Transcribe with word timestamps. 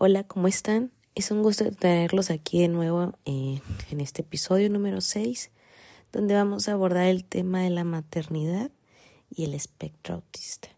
Hola, 0.00 0.22
¿cómo 0.22 0.46
están? 0.46 0.92
Es 1.16 1.32
un 1.32 1.42
gusto 1.42 1.68
tenerlos 1.72 2.30
aquí 2.30 2.60
de 2.60 2.68
nuevo 2.68 3.18
eh, 3.24 3.60
en 3.90 4.00
este 4.00 4.22
episodio 4.22 4.70
número 4.70 5.00
6, 5.00 5.50
donde 6.12 6.34
vamos 6.34 6.68
a 6.68 6.74
abordar 6.74 7.08
el 7.08 7.24
tema 7.24 7.62
de 7.62 7.70
la 7.70 7.82
maternidad 7.82 8.70
y 9.28 9.42
el 9.42 9.54
espectro 9.54 10.14
autista. 10.14 10.68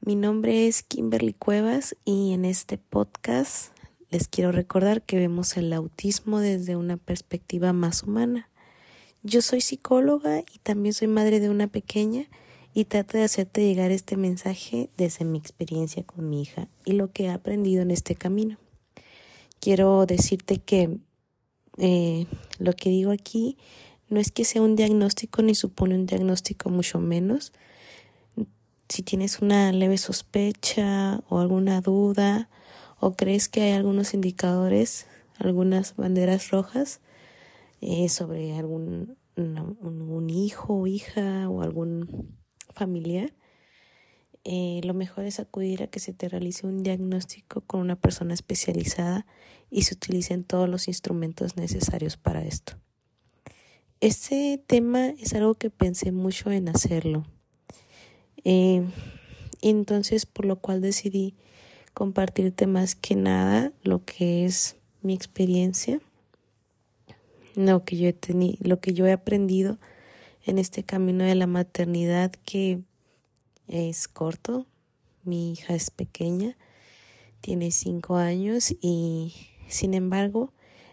Mi 0.00 0.16
nombre 0.16 0.66
es 0.66 0.82
Kimberly 0.82 1.34
Cuevas 1.34 1.96
y 2.06 2.32
en 2.32 2.46
este 2.46 2.78
podcast 2.78 3.76
les 4.08 4.26
quiero 4.26 4.52
recordar 4.52 5.02
que 5.02 5.18
vemos 5.18 5.58
el 5.58 5.70
autismo 5.74 6.40
desde 6.40 6.76
una 6.76 6.96
perspectiva 6.96 7.74
más 7.74 8.04
humana. 8.04 8.48
Yo 9.22 9.42
soy 9.42 9.60
psicóloga 9.60 10.40
y 10.40 10.60
también 10.62 10.94
soy 10.94 11.08
madre 11.08 11.40
de 11.40 11.50
una 11.50 11.66
pequeña 11.66 12.24
y 12.74 12.86
trato 12.86 13.16
de 13.16 13.24
hacerte 13.24 13.64
llegar 13.64 13.92
este 13.92 14.16
mensaje 14.16 14.90
desde 14.96 15.24
mi 15.24 15.38
experiencia 15.38 16.02
con 16.02 16.28
mi 16.28 16.42
hija 16.42 16.68
y 16.84 16.92
lo 16.92 17.12
que 17.12 17.26
he 17.26 17.30
aprendido 17.30 17.82
en 17.82 17.92
este 17.92 18.16
camino. 18.16 18.58
Quiero 19.60 20.04
decirte 20.06 20.58
que 20.58 20.98
eh, 21.78 22.26
lo 22.58 22.72
que 22.72 22.90
digo 22.90 23.12
aquí 23.12 23.56
no 24.08 24.18
es 24.18 24.32
que 24.32 24.44
sea 24.44 24.60
un 24.60 24.74
diagnóstico 24.74 25.40
ni 25.40 25.54
supone 25.54 25.94
un 25.94 26.06
diagnóstico 26.06 26.68
mucho 26.68 26.98
menos. 26.98 27.52
Si 28.88 29.02
tienes 29.02 29.40
una 29.40 29.72
leve 29.72 29.96
sospecha 29.96 31.22
o 31.28 31.38
alguna 31.38 31.80
duda 31.80 32.50
o 32.98 33.12
crees 33.12 33.48
que 33.48 33.62
hay 33.62 33.72
algunos 33.72 34.14
indicadores, 34.14 35.06
algunas 35.38 35.94
banderas 35.96 36.50
rojas 36.50 37.00
eh, 37.80 38.08
sobre 38.08 38.56
algún 38.56 39.16
un 39.36 40.30
hijo 40.30 40.74
o 40.74 40.86
hija 40.86 41.48
o 41.48 41.62
algún 41.62 42.36
familiar, 42.74 43.32
eh, 44.44 44.82
lo 44.84 44.92
mejor 44.92 45.24
es 45.24 45.40
acudir 45.40 45.82
a 45.82 45.86
que 45.86 46.00
se 46.00 46.12
te 46.12 46.28
realice 46.28 46.66
un 46.66 46.82
diagnóstico 46.82 47.62
con 47.62 47.80
una 47.80 47.96
persona 47.96 48.34
especializada 48.34 49.24
y 49.70 49.82
se 49.82 49.94
utilicen 49.94 50.44
todos 50.44 50.68
los 50.68 50.86
instrumentos 50.86 51.56
necesarios 51.56 52.18
para 52.18 52.44
esto. 52.44 52.74
Este 54.00 54.62
tema 54.66 55.08
es 55.08 55.32
algo 55.32 55.54
que 55.54 55.70
pensé 55.70 56.12
mucho 56.12 56.50
en 56.50 56.68
hacerlo. 56.68 57.24
Eh, 58.44 58.84
entonces, 59.62 60.26
por 60.26 60.44
lo 60.44 60.56
cual 60.56 60.82
decidí 60.82 61.34
compartirte 61.94 62.66
más 62.66 62.94
que 62.94 63.16
nada 63.16 63.72
lo 63.82 64.04
que 64.04 64.44
es 64.44 64.76
mi 65.00 65.14
experiencia, 65.14 66.00
lo 67.54 67.84
que 67.84 67.96
yo 67.96 68.08
he 68.08 68.12
tenido, 68.12 68.58
lo 68.60 68.80
que 68.80 68.92
yo 68.92 69.06
he 69.06 69.12
aprendido 69.12 69.78
en 70.44 70.58
este 70.58 70.84
camino 70.84 71.24
de 71.24 71.34
la 71.34 71.46
maternidad 71.46 72.32
que 72.44 72.80
es 73.66 74.08
corto. 74.08 74.66
Mi 75.22 75.52
hija 75.52 75.74
es 75.74 75.90
pequeña, 75.90 76.56
tiene 77.40 77.70
cinco 77.70 78.16
años 78.16 78.74
y 78.80 79.34
sin 79.68 79.94
embargo 79.94 80.52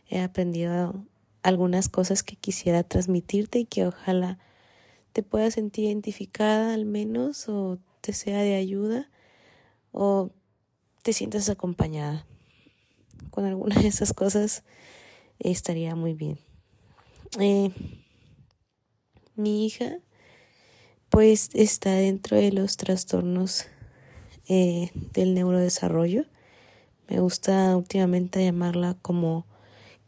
he 0.09 0.21
aprendido 0.21 1.05
algunas 1.43 1.89
cosas 1.89 2.23
que 2.23 2.35
quisiera 2.35 2.83
transmitirte 2.83 3.59
y 3.59 3.65
que 3.65 3.87
ojalá 3.87 4.39
te 5.11 5.23
puedas 5.23 5.55
sentir 5.55 5.85
identificada 5.85 6.73
al 6.73 6.85
menos 6.85 7.49
o 7.49 7.77
te 7.99 8.13
sea 8.13 8.41
de 8.41 8.55
ayuda 8.55 9.09
o 9.91 10.31
te 11.01 11.13
sientas 11.13 11.49
acompañada. 11.49 12.25
Con 13.31 13.45
alguna 13.45 13.75
de 13.81 13.87
esas 13.87 14.13
cosas 14.13 14.63
estaría 15.39 15.95
muy 15.95 16.13
bien. 16.13 16.39
Eh, 17.39 17.71
mi 19.41 19.65
hija 19.65 19.97
pues 21.09 21.49
está 21.53 21.91
dentro 21.91 22.37
de 22.37 22.53
los 22.53 22.77
trastornos 22.77 23.65
eh, 24.47 24.91
del 25.13 25.33
neurodesarrollo. 25.33 26.23
Me 27.09 27.19
gusta 27.19 27.75
últimamente 27.75 28.43
llamarla 28.45 28.95
como 29.01 29.45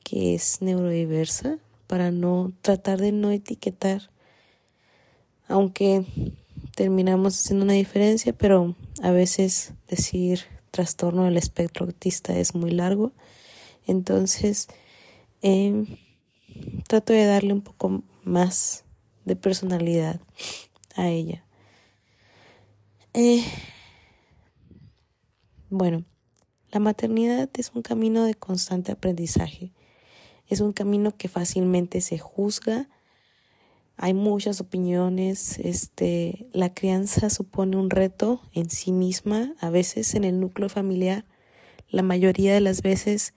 que 0.04 0.34
es 0.34 0.62
neurodiversa 0.62 1.60
para 1.88 2.12
no 2.12 2.54
tratar 2.62 3.02
de 3.02 3.12
no 3.12 3.32
etiquetar, 3.32 4.10
aunque 5.50 6.06
terminamos 6.76 7.38
haciendo 7.38 7.66
una 7.66 7.74
diferencia, 7.74 8.32
pero 8.32 8.76
a 9.02 9.12
veces 9.12 9.74
decir 9.90 10.42
trastorno 10.72 11.26
del 11.26 11.38
espectro 11.38 11.86
autista 11.86 12.38
es 12.38 12.56
muy 12.56 12.72
largo. 12.72 13.12
Entonces, 13.86 14.70
eh, 15.42 15.86
trato 16.88 17.12
de 17.12 17.26
darle 17.26 17.52
un 17.52 17.62
poco 17.62 18.04
más 18.24 18.86
de 19.26 19.36
personalidad 19.36 20.20
a 20.96 21.08
ella. 21.10 21.44
Eh, 23.14 23.44
bueno, 25.70 26.04
la 26.72 26.80
maternidad 26.80 27.50
es 27.56 27.72
un 27.76 27.84
camino 27.84 28.24
de 28.24 28.34
constante 28.34 28.92
aprendizaje. 28.92 29.74
Es 30.48 30.60
un 30.60 30.74
camino 30.74 31.16
que 31.16 31.28
fácilmente 31.28 32.02
se 32.02 32.18
juzga. 32.18 32.90
Hay 33.96 34.14
muchas 34.14 34.60
opiniones. 34.60 35.60
Este, 35.60 36.48
la 36.52 36.74
crianza 36.74 37.30
supone 37.30 37.78
un 37.78 37.90
reto 37.92 38.42
en 38.54 38.70
sí 38.70 38.92
misma. 38.92 39.54
A 39.60 39.70
veces 39.70 40.16
en 40.16 40.24
el 40.24 40.40
núcleo 40.40 40.70
familiar, 40.70 41.26
la 41.90 42.02
mayoría 42.02 42.54
de 42.54 42.62
las 42.62 42.82
veces 42.82 43.34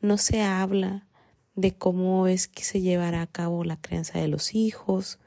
no 0.00 0.18
se 0.18 0.42
habla 0.42 1.06
de 1.54 1.72
cómo 1.72 2.26
es 2.26 2.48
que 2.48 2.64
se 2.64 2.80
llevará 2.80 3.22
a 3.22 3.26
cabo 3.26 3.62
la 3.62 3.80
crianza 3.80 4.18
de 4.18 4.26
los 4.26 4.54
hijos, 4.54 5.20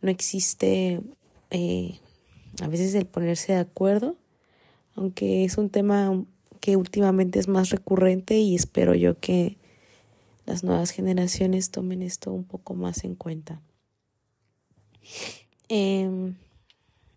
no 0.00 0.10
existe 0.10 1.00
eh, 1.50 1.98
a 2.62 2.68
veces 2.68 2.94
el 2.94 3.06
ponerse 3.06 3.52
de 3.52 3.58
acuerdo, 3.58 4.16
aunque 4.94 5.44
es 5.44 5.58
un 5.58 5.70
tema 5.70 6.24
que 6.60 6.76
últimamente 6.76 7.38
es 7.38 7.48
más 7.48 7.70
recurrente 7.70 8.38
y 8.38 8.54
espero 8.54 8.94
yo 8.94 9.18
que 9.20 9.58
las 10.46 10.64
nuevas 10.64 10.90
generaciones 10.90 11.70
tomen 11.70 12.02
esto 12.02 12.32
un 12.32 12.44
poco 12.44 12.74
más 12.74 13.04
en 13.04 13.14
cuenta. 13.14 13.60
Em, 15.68 16.36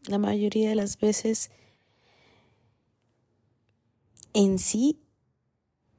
la 0.07 0.17
mayoría 0.17 0.69
de 0.69 0.75
las 0.75 0.99
veces 0.99 1.51
en 4.33 4.59
sí, 4.59 4.99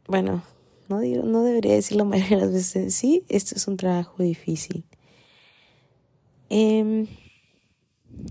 bueno, 0.06 0.42
no, 0.88 1.00
digo, 1.00 1.22
no 1.22 1.44
debería 1.44 1.74
decir 1.74 1.96
la 1.96 2.04
mayoría 2.04 2.38
de 2.38 2.44
las 2.44 2.52
veces 2.52 2.76
en 2.76 2.90
sí, 2.90 3.24
esto 3.28 3.54
es 3.54 3.68
un 3.68 3.76
trabajo 3.76 4.22
difícil. 4.22 4.84
Em, 6.52 7.06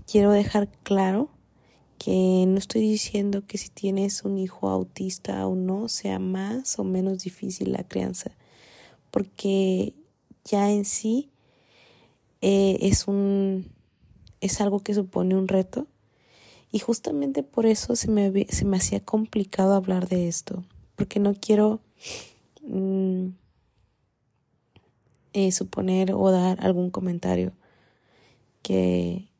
quiero 0.06 0.30
dejar 0.30 0.68
claro 0.82 1.30
que 1.98 2.44
no 2.46 2.58
estoy 2.58 2.82
diciendo 2.82 3.46
que 3.46 3.56
si 3.56 3.70
tienes 3.70 4.24
un 4.24 4.38
hijo 4.38 4.68
autista 4.68 5.46
o 5.46 5.54
no 5.54 5.88
sea 5.88 6.18
más 6.18 6.78
o 6.78 6.84
menos 6.84 7.22
difícil 7.22 7.72
la 7.72 7.82
crianza, 7.82 8.32
porque 9.10 9.94
ya 10.44 10.70
en 10.70 10.84
sí 10.84 11.30
eh, 12.42 12.76
es 12.82 13.08
un 13.08 13.70
es 14.42 14.60
algo 14.60 14.80
que 14.80 14.94
supone 14.94 15.34
un 15.34 15.48
reto. 15.48 15.86
Y 16.72 16.78
justamente 16.78 17.42
por 17.42 17.66
eso 17.66 17.96
se 17.96 18.10
me, 18.10 18.46
se 18.48 18.64
me 18.64 18.76
hacía 18.76 19.00
complicado 19.00 19.74
hablar 19.74 20.08
de 20.08 20.28
esto, 20.28 20.62
porque 20.94 21.20
no 21.20 21.34
quiero 21.34 21.80
mm, 22.62 23.28
eh, 25.32 25.52
suponer 25.52 26.12
o 26.12 26.30
dar 26.30 26.64
algún 26.64 26.90
comentario 26.90 27.52
que, 28.62 29.30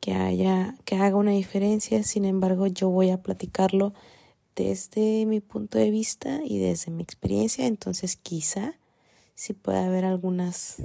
que 0.00 0.12
haya, 0.12 0.76
que 0.84 0.96
haga 0.96 1.16
una 1.16 1.32
diferencia, 1.32 2.02
sin 2.02 2.24
embargo 2.24 2.66
yo 2.66 2.90
voy 2.90 3.10
a 3.10 3.22
platicarlo 3.22 3.94
desde 4.54 5.26
mi 5.26 5.40
punto 5.40 5.78
de 5.78 5.90
vista 5.90 6.40
y 6.44 6.58
desde 6.58 6.90
mi 6.90 7.02
experiencia, 7.02 7.66
entonces 7.66 8.16
quizá 8.16 8.74
sí 9.34 9.52
pueda 9.52 9.86
haber 9.86 10.04
algunas 10.04 10.76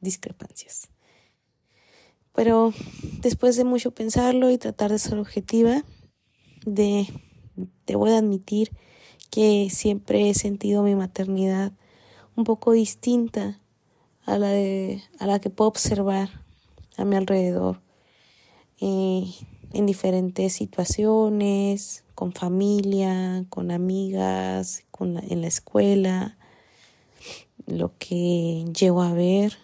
discrepancias. 0.00 0.90
Pero 2.34 2.72
después 3.20 3.56
de 3.56 3.64
mucho 3.64 3.92
pensarlo 3.92 4.50
y 4.50 4.58
tratar 4.58 4.90
de 4.90 4.98
ser 4.98 5.18
objetiva, 5.18 5.84
de, 6.64 7.06
voy 7.94 8.10
a 8.10 8.18
admitir 8.18 8.70
que 9.30 9.68
siempre 9.70 10.28
he 10.28 10.34
sentido 10.34 10.82
mi 10.82 10.94
maternidad 10.94 11.72
un 12.36 12.44
poco 12.44 12.72
distinta 12.72 13.60
a 14.24 14.38
la, 14.38 14.48
de, 14.48 15.02
a 15.18 15.26
la 15.26 15.40
que 15.40 15.50
puedo 15.50 15.68
observar 15.68 16.41
a 17.02 17.04
mi 17.04 17.16
alrededor 17.16 17.80
eh, 18.80 19.24
en 19.72 19.86
diferentes 19.86 20.52
situaciones, 20.52 22.04
con 22.14 22.32
familia, 22.32 23.44
con 23.48 23.72
amigas, 23.72 24.84
con 24.92 25.18
en 25.18 25.40
la 25.40 25.48
escuela, 25.48 26.38
lo 27.66 27.96
que 27.98 28.64
llego 28.76 29.02
a 29.02 29.12
ver, 29.12 29.58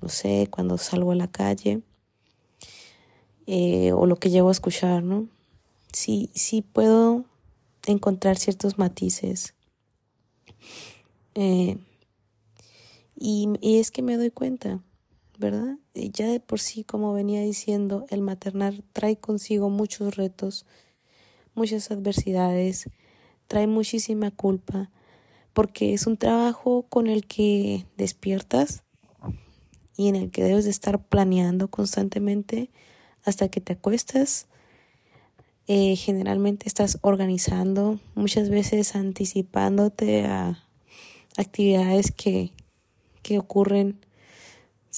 no 0.00 0.08
sé, 0.08 0.48
cuando 0.50 0.78
salgo 0.78 1.12
a 1.12 1.16
la 1.16 1.28
calle, 1.28 1.82
eh, 3.46 3.92
o 3.92 4.06
lo 4.06 4.16
que 4.16 4.30
llego 4.30 4.48
a 4.48 4.52
escuchar, 4.52 5.02
¿no? 5.02 5.28
Sí, 5.92 6.30
sí 6.34 6.62
puedo 6.62 7.24
encontrar 7.86 8.38
ciertos 8.38 8.78
matices. 8.78 9.54
Eh, 11.34 11.76
y, 13.14 13.48
y 13.60 13.78
es 13.78 13.90
que 13.90 14.02
me 14.02 14.16
doy 14.16 14.30
cuenta 14.30 14.80
¿verdad? 15.38 15.78
ya 15.94 16.26
de 16.28 16.40
por 16.40 16.60
sí, 16.60 16.84
como 16.84 17.12
venía 17.12 17.40
diciendo, 17.40 18.06
el 18.10 18.20
maternar 18.20 18.74
trae 18.92 19.16
consigo 19.16 19.70
muchos 19.70 20.16
retos, 20.16 20.66
muchas 21.54 21.90
adversidades, 21.90 22.90
trae 23.46 23.66
muchísima 23.66 24.30
culpa 24.30 24.90
porque 25.52 25.92
es 25.92 26.06
un 26.06 26.16
trabajo 26.16 26.86
con 26.88 27.06
el 27.08 27.26
que 27.26 27.86
despiertas 27.96 28.84
y 29.96 30.08
en 30.08 30.14
el 30.14 30.30
que 30.30 30.44
debes 30.44 30.64
de 30.64 30.70
estar 30.70 31.02
planeando 31.02 31.68
constantemente 31.68 32.70
hasta 33.24 33.48
que 33.48 33.60
te 33.60 33.72
acuestas. 33.72 34.46
Eh, 35.66 35.96
generalmente 35.96 36.68
estás 36.68 36.98
organizando, 37.02 37.98
muchas 38.14 38.48
veces 38.48 38.94
anticipándote 38.94 40.24
a 40.26 40.64
actividades 41.36 42.12
que, 42.12 42.52
que 43.22 43.38
ocurren, 43.38 43.98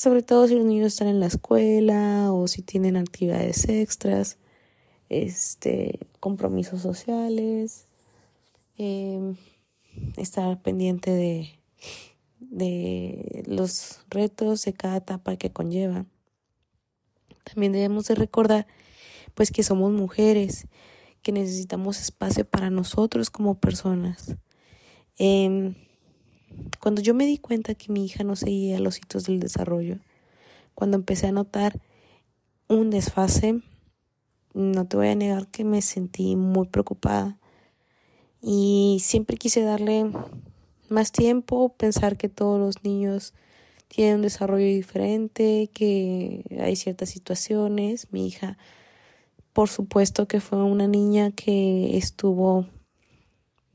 sobre 0.00 0.22
todo 0.22 0.48
si 0.48 0.54
los 0.54 0.64
niños 0.64 0.94
están 0.94 1.08
en 1.08 1.20
la 1.20 1.26
escuela 1.26 2.32
o 2.32 2.48
si 2.48 2.62
tienen 2.62 2.96
actividades 2.96 3.68
extras, 3.68 4.38
este, 5.10 5.98
compromisos 6.20 6.80
sociales, 6.80 7.86
em, 8.78 9.36
estar 10.16 10.62
pendiente 10.62 11.10
de, 11.10 11.50
de 12.38 13.42
los 13.46 14.00
retos 14.08 14.64
de 14.64 14.72
cada 14.72 14.96
etapa 14.96 15.36
que 15.36 15.52
conlleva. 15.52 16.06
También 17.44 17.72
debemos 17.72 18.06
de 18.06 18.14
recordar 18.14 18.66
pues 19.34 19.50
que 19.50 19.62
somos 19.62 19.92
mujeres, 19.92 20.66
que 21.20 21.32
necesitamos 21.32 22.00
espacio 22.00 22.46
para 22.46 22.70
nosotros 22.70 23.28
como 23.28 23.60
personas. 23.60 24.34
Eh, 25.18 25.74
cuando 26.80 27.02
yo 27.02 27.14
me 27.14 27.26
di 27.26 27.38
cuenta 27.38 27.74
que 27.74 27.92
mi 27.92 28.04
hija 28.04 28.24
no 28.24 28.36
seguía 28.36 28.80
los 28.80 28.98
hitos 28.98 29.24
del 29.24 29.40
desarrollo, 29.40 29.98
cuando 30.74 30.96
empecé 30.96 31.26
a 31.26 31.32
notar 31.32 31.80
un 32.68 32.90
desfase, 32.90 33.60
no 34.54 34.86
te 34.86 34.96
voy 34.96 35.08
a 35.08 35.14
negar 35.14 35.48
que 35.48 35.64
me 35.64 35.82
sentí 35.82 36.36
muy 36.36 36.66
preocupada 36.68 37.38
y 38.42 38.98
siempre 39.00 39.36
quise 39.36 39.62
darle 39.62 40.10
más 40.88 41.12
tiempo, 41.12 41.70
pensar 41.76 42.16
que 42.16 42.28
todos 42.28 42.58
los 42.58 42.82
niños 42.82 43.34
tienen 43.88 44.16
un 44.16 44.22
desarrollo 44.22 44.66
diferente, 44.66 45.68
que 45.72 46.44
hay 46.60 46.76
ciertas 46.76 47.10
situaciones. 47.10 48.08
Mi 48.12 48.26
hija, 48.26 48.56
por 49.52 49.68
supuesto 49.68 50.26
que 50.26 50.40
fue 50.40 50.62
una 50.62 50.86
niña 50.86 51.32
que 51.32 51.96
estuvo 51.96 52.66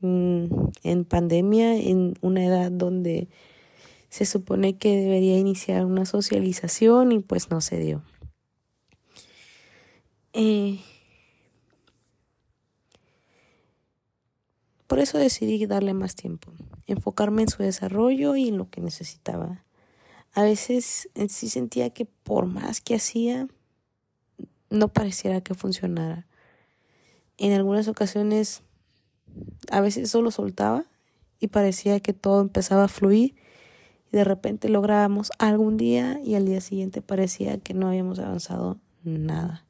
Mm, 0.06 0.44
en 0.84 1.04
pandemia, 1.04 1.74
en 1.74 2.14
una 2.20 2.44
edad 2.44 2.70
donde 2.70 3.28
se 4.08 4.24
supone 4.24 4.78
que 4.78 4.94
debería 4.96 5.36
iniciar 5.36 5.84
una 5.84 6.06
socialización 6.06 7.10
y 7.10 7.18
pues 7.18 7.50
no 7.50 7.60
se 7.60 7.78
dio. 7.78 8.02
Eh, 10.32 10.78
por 14.86 15.00
eso 15.00 15.18
decidí 15.18 15.66
darle 15.66 15.92
más 15.92 16.14
tiempo, 16.14 16.52
enfocarme 16.86 17.42
en 17.42 17.48
su 17.48 17.64
desarrollo 17.64 18.36
y 18.36 18.48
en 18.48 18.58
lo 18.58 18.70
que 18.70 18.80
necesitaba. 18.80 19.64
A 20.34 20.44
veces 20.44 21.08
eh, 21.16 21.28
sí 21.28 21.48
sentía 21.48 21.90
que 21.90 22.04
por 22.04 22.46
más 22.46 22.80
que 22.80 22.94
hacía, 22.94 23.48
no 24.70 24.88
pareciera 24.88 25.40
que 25.40 25.54
funcionara. 25.54 26.26
En 27.38 27.52
algunas 27.52 27.88
ocasiones 27.88 28.62
a 29.70 29.80
veces 29.80 30.10
solo 30.10 30.30
soltaba 30.30 30.84
y 31.40 31.48
parecía 31.48 32.00
que 32.00 32.12
todo 32.12 32.40
empezaba 32.40 32.84
a 32.84 32.88
fluir 32.88 33.34
y 34.12 34.16
de 34.16 34.24
repente 34.24 34.68
lográbamos 34.68 35.30
algún 35.38 35.76
día 35.76 36.20
y 36.24 36.34
al 36.34 36.46
día 36.46 36.60
siguiente 36.60 37.02
parecía 37.02 37.58
que 37.58 37.74
no 37.74 37.88
habíamos 37.88 38.18
avanzado 38.18 38.78
nada. 39.02 39.64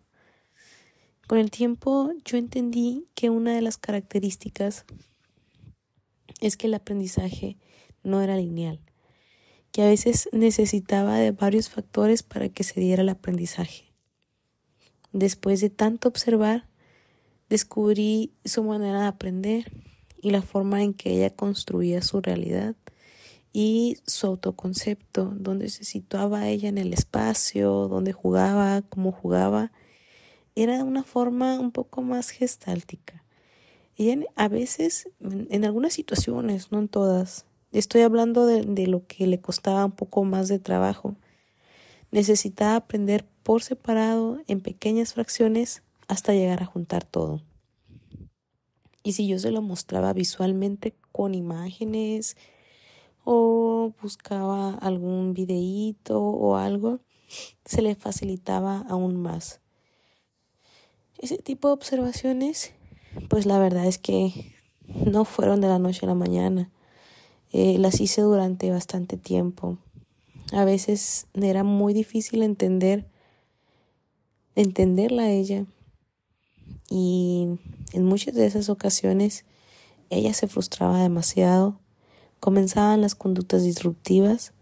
Con 1.27 1.39
el 1.39 1.51
tiempo 1.51 2.13
yo 2.25 2.39
entendí 2.39 3.09
que 3.15 3.31
una 3.31 3.55
de 3.55 3.63
las 3.63 3.79
características 3.79 4.85
es 6.41 6.57
que 6.57 6.69
el 6.69 6.75
aprendizaje 6.75 7.57
no 8.03 8.23
era 8.23 8.37
lineal, 8.37 8.81
que 9.73 9.83
a 9.83 9.87
veces 9.87 10.29
necesitaba 10.33 11.17
de 11.17 11.33
varios 11.33 11.69
factores 11.69 12.23
para 12.23 12.49
que 12.49 12.63
se 12.63 12.81
diera 12.81 13.03
el 13.03 13.09
aprendizaje. 13.09 13.93
Después 15.13 15.61
de 15.61 15.71
tanto 15.71 16.09
observar, 16.09 16.69
Descubrí 17.49 18.33
su 18.45 18.65
manera 18.65 19.03
de 19.03 19.07
aprender 19.07 19.73
y 20.21 20.31
la 20.31 20.43
forma 20.43 20.83
en 20.83 20.95
que 20.95 21.13
ella 21.13 21.31
construía 21.31 22.03
su 22.03 22.21
realidad 22.21 22.75
y 23.53 23.97
su 24.07 24.27
autoconcepto, 24.27 25.33
donde 25.35 25.71
se 25.71 25.85
situaba 25.85 26.49
ella 26.49 26.69
en 26.69 26.77
el 26.77 26.93
espacio, 26.93 27.89
donde 27.89 28.13
jugaba, 28.13 28.83
cómo 28.83 29.13
jugaba. 29.13 29.73
Era 30.55 30.85
una 30.85 31.05
forma 31.05 31.59
un 31.59 31.71
poco 31.71 32.03
más 32.03 32.31
gestáltica. 32.31 33.25
Ella 33.97 34.27
a 34.35 34.49
veces, 34.49 35.09
en 35.21 35.65
algunas 35.65 35.95
situaciones, 35.95 36.71
no 36.71 36.81
en 36.81 36.89
todas, 36.89 37.47
estoy 37.73 38.03
hablando 38.03 38.45
de, 38.45 38.63
de 38.63 38.87
lo 38.89 39.07
que 39.07 39.27
le 39.27 39.41
costaba 39.41 39.87
un 39.87 39.93
poco 39.93 40.25
más 40.25 40.49
de 40.49 40.59
trabajo, 40.59 41.17
necesitaba 42.11 42.77
aprender 42.77 43.25
por 43.43 43.63
separado, 43.63 44.43
en 44.49 44.61
pequeñas 44.61 45.15
fracciones, 45.15 45.83
hasta 46.09 46.33
llegar 46.33 46.63
a 46.63 46.67
juntar 46.67 47.05
todo. 47.05 47.43
Y 49.03 49.13
si 49.13 49.29
yo 49.29 49.39
se 49.39 49.53
lo 49.53 49.63
mostraba 49.63 50.13
visualmente 50.13 50.95
con 51.13 51.35
imágenes 51.35 52.37
o 53.25 53.93
buscaba 54.03 54.71
algún 54.75 55.33
videíto 55.33 56.21
o 56.21 56.57
algo, 56.57 56.99
se 57.65 57.83
le 57.83 57.95
facilitaba 57.95 58.85
aún 58.89 59.17
más. 59.17 59.61
Ese 61.19 61.39
tipo 61.39 61.69
de 61.69 61.75
observaciones, 61.75 62.73
pues 63.29 63.47
la 63.47 63.59
verdad 63.59 63.87
es 63.87 63.99
que 63.99 64.55
no 64.89 65.25
fueron 65.25 65.61
de 65.61 65.69
la 65.69 65.79
noche 65.79 66.05
a 66.05 66.09
la 66.09 66.15
mañana. 66.15 66.71
Eh, 67.53 67.79
las 67.79 68.01
hice 68.01 68.23
durante 68.23 68.71
bastante 68.71 69.17
tiempo. 69.17 69.79
A 70.53 70.65
veces 70.65 71.27
era 71.35 71.65
muy 71.65 71.95
difícil 71.95 72.43
entender, 72.43 73.07
entenderla 74.57 75.23
a 75.23 75.31
ella 75.31 75.65
y 76.91 77.59
en 77.93 78.05
muchas 78.05 78.35
de 78.35 78.47
esas 78.47 78.69
ocasiones 78.69 79.45
ella 80.11 80.33
se 80.35 80.47
frustraba 80.47 81.03
demasiado, 81.03 81.79
comenzaban 82.41 83.01
las 83.01 83.15
conductas 83.15 83.63
disruptivas 83.65 84.53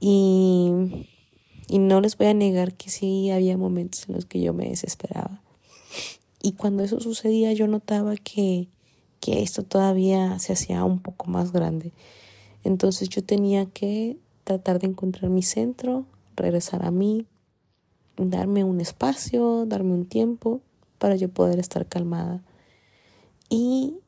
y, 0.00 1.06
y 1.68 1.78
no 1.78 2.00
les 2.00 2.16
voy 2.16 2.28
a 2.28 2.34
negar 2.34 2.74
que 2.74 2.90
sí 2.90 3.30
había 3.30 3.56
momentos 3.56 4.08
en 4.08 4.14
los 4.14 4.24
que 4.24 4.40
yo 4.40 4.54
me 4.54 4.68
desesperaba. 4.68 5.42
Y 6.42 6.52
cuando 6.52 6.84
eso 6.84 7.00
sucedía 7.00 7.52
yo 7.52 7.66
notaba 7.66 8.16
que, 8.16 8.68
que 9.20 9.42
esto 9.42 9.62
todavía 9.62 10.38
se 10.38 10.52
hacía 10.52 10.84
un 10.84 11.00
poco 11.00 11.26
más 11.26 11.52
grande. 11.52 11.92
Entonces 12.64 13.08
yo 13.08 13.22
tenía 13.22 13.66
que 13.66 14.16
tratar 14.44 14.78
de 14.78 14.86
encontrar 14.86 15.30
mi 15.30 15.42
centro, 15.42 16.06
regresar 16.36 16.84
a 16.84 16.90
mí, 16.90 17.26
darme 18.16 18.64
un 18.64 18.80
espacio, 18.80 19.66
darme 19.66 19.92
un 19.92 20.06
tiempo 20.06 20.60
para 20.98 21.16
yo 21.16 21.28
poder 21.28 21.58
estar 21.58 21.86
calmada. 21.86 22.42
Y 23.48 23.98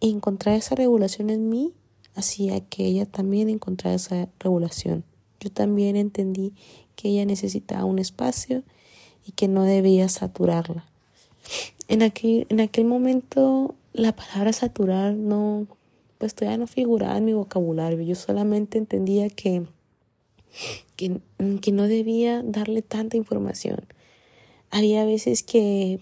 encontrar 0.00 0.56
esa 0.56 0.74
regulación 0.74 1.30
en 1.30 1.48
mí 1.48 1.72
hacía 2.14 2.60
que 2.60 2.84
ella 2.86 3.06
también 3.06 3.48
encontrara 3.48 3.96
esa 3.96 4.28
regulación. 4.38 5.04
Yo 5.40 5.50
también 5.50 5.96
entendí 5.96 6.54
que 6.96 7.08
ella 7.08 7.24
necesitaba 7.24 7.84
un 7.84 7.98
espacio 7.98 8.62
y 9.26 9.32
que 9.32 9.48
no 9.48 9.64
debía 9.64 10.08
saturarla. 10.08 10.86
En 11.88 12.02
aquel, 12.02 12.46
en 12.48 12.60
aquel 12.60 12.84
momento 12.84 13.74
la 13.92 14.14
palabra 14.14 14.52
saturar 14.52 15.14
no, 15.14 15.66
pues 16.18 16.34
todavía 16.34 16.58
no 16.58 16.66
figuraba 16.66 17.16
en 17.18 17.24
mi 17.24 17.32
vocabulario. 17.32 18.00
Yo 18.02 18.14
solamente 18.14 18.78
entendía 18.78 19.28
que, 19.28 19.66
que, 20.96 21.20
que 21.60 21.72
no 21.72 21.84
debía 21.84 22.42
darle 22.42 22.82
tanta 22.82 23.16
información. 23.16 23.86
Había 24.70 25.04
veces 25.04 25.42
que 25.42 26.00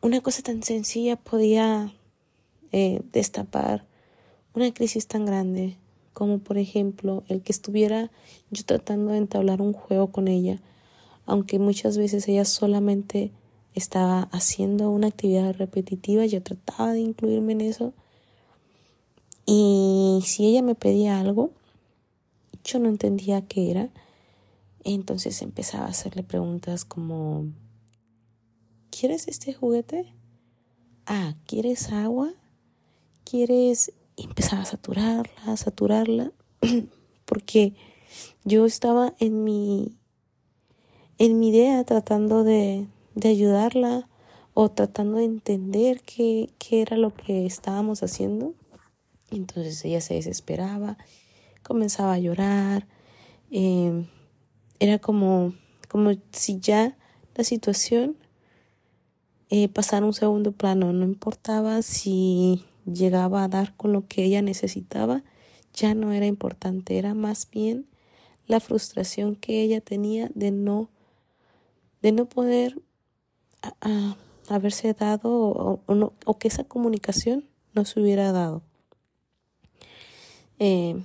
una 0.00 0.20
cosa 0.20 0.42
tan 0.42 0.62
sencilla 0.62 1.16
podía 1.16 1.92
eh, 2.72 3.02
destapar 3.12 3.84
una 4.54 4.72
crisis 4.72 5.06
tan 5.06 5.26
grande 5.26 5.76
como 6.12 6.38
por 6.38 6.58
ejemplo 6.58 7.22
el 7.28 7.42
que 7.42 7.52
estuviera 7.52 8.10
yo 8.50 8.64
tratando 8.64 9.12
de 9.12 9.18
entablar 9.18 9.62
un 9.62 9.72
juego 9.72 10.08
con 10.08 10.28
ella, 10.28 10.60
aunque 11.24 11.58
muchas 11.58 11.96
veces 11.96 12.26
ella 12.28 12.44
solamente 12.44 13.30
estaba 13.74 14.22
haciendo 14.32 14.90
una 14.90 15.08
actividad 15.08 15.54
repetitiva, 15.54 16.26
yo 16.26 16.42
trataba 16.42 16.92
de 16.92 17.00
incluirme 17.00 17.52
en 17.52 17.60
eso. 17.60 17.92
Y 19.46 20.20
si 20.24 20.46
ella 20.46 20.62
me 20.62 20.74
pedía 20.74 21.20
algo, 21.20 21.52
yo 22.64 22.78
no 22.78 22.88
entendía 22.88 23.46
qué 23.46 23.70
era, 23.70 23.88
entonces 24.84 25.40
empezaba 25.42 25.86
a 25.86 25.90
hacerle 25.90 26.22
preguntas 26.22 26.84
como 26.84 27.46
¿quieres 29.00 29.28
este 29.28 29.54
juguete? 29.54 30.12
Ah, 31.06 31.34
¿quieres 31.46 31.90
agua? 31.90 32.34
¿Quieres 33.24 33.94
empezar 34.18 34.58
a 34.58 34.66
saturarla, 34.66 35.42
a 35.46 35.56
saturarla? 35.56 36.32
Porque 37.24 37.72
yo 38.44 38.66
estaba 38.66 39.14
en 39.18 39.42
mi 39.42 39.96
en 41.16 41.38
mi 41.38 41.48
idea 41.48 41.82
tratando 41.84 42.44
de, 42.44 42.88
de 43.14 43.28
ayudarla 43.30 44.06
o 44.52 44.70
tratando 44.70 45.16
de 45.16 45.24
entender 45.24 46.02
qué, 46.02 46.50
qué 46.58 46.82
era 46.82 46.98
lo 46.98 47.14
que 47.14 47.46
estábamos 47.46 48.02
haciendo. 48.02 48.52
Entonces 49.30 49.82
ella 49.86 50.02
se 50.02 50.12
desesperaba, 50.12 50.98
comenzaba 51.62 52.12
a 52.12 52.18
llorar, 52.18 52.86
eh, 53.50 54.06
era 54.78 54.98
como, 54.98 55.54
como 55.88 56.12
si 56.32 56.60
ya 56.60 56.98
la 57.34 57.44
situación 57.44 58.18
eh, 59.50 59.68
pasara 59.68 60.04
a 60.04 60.08
un 60.08 60.14
segundo 60.14 60.52
plano, 60.52 60.92
no 60.92 61.04
importaba 61.04 61.82
si 61.82 62.64
llegaba 62.86 63.44
a 63.44 63.48
dar 63.48 63.76
con 63.76 63.92
lo 63.92 64.06
que 64.06 64.24
ella 64.24 64.42
necesitaba, 64.42 65.22
ya 65.74 65.94
no 65.94 66.12
era 66.12 66.26
importante, 66.26 66.98
era 66.98 67.14
más 67.14 67.48
bien 67.50 67.86
la 68.46 68.60
frustración 68.60 69.36
que 69.36 69.62
ella 69.62 69.80
tenía 69.80 70.30
de 70.34 70.50
no, 70.50 70.88
de 72.02 72.12
no 72.12 72.26
poder 72.26 72.80
haberse 74.48 74.92
dado 74.94 75.30
o, 75.30 75.80
o, 76.24 76.38
que 76.38 76.48
esa 76.48 76.64
comunicación 76.64 77.44
no 77.74 77.84
se 77.84 78.00
hubiera 78.00 78.32
dado. 78.32 78.62
Eh, 80.58 81.02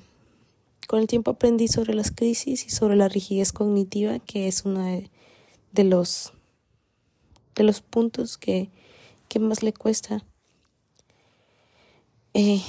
con 0.88 1.00
el 1.00 1.08
tiempo 1.08 1.32
aprendí 1.32 1.68
sobre 1.68 1.94
las 1.94 2.12
crisis 2.12 2.66
y 2.66 2.70
sobre 2.70 2.96
la 2.96 3.08
rigidez 3.08 3.52
cognitiva, 3.52 4.20
que 4.20 4.48
es 4.48 4.66
uno 4.66 4.84
de, 4.84 5.84
los, 5.84 6.34
de 7.56 7.64
los 7.64 7.82
puntos 7.82 8.38
que, 8.38 8.70
que 9.28 9.40
más 9.40 9.64
le 9.64 9.74
cuesta. 9.74 10.24
Eh, 12.34 12.62